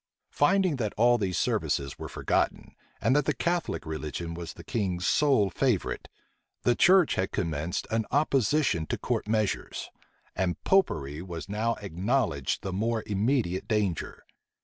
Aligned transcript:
Finding 0.31 0.77
that 0.77 0.95
all 0.97 1.19
these 1.19 1.37
services 1.37 1.99
were 1.99 2.09
forgotten, 2.09 2.73
and 2.99 3.15
that 3.15 3.25
the 3.25 3.35
Catholic 3.35 3.85
religion 3.85 4.33
was 4.33 4.53
the 4.53 4.63
king's 4.63 5.05
sole 5.05 5.51
favorite, 5.51 6.07
the 6.63 6.73
church 6.73 7.13
had 7.13 7.31
commenced 7.31 7.85
an 7.91 8.07
opposition 8.09 8.87
to 8.87 8.97
court 8.97 9.27
measures; 9.27 9.91
and 10.35 10.59
Popery 10.63 11.21
was 11.21 11.47
now 11.47 11.75
acknowledged 11.83 12.63
the 12.63 12.73
more 12.73 13.03
immediate 13.05 13.67
danger. 13.67 14.23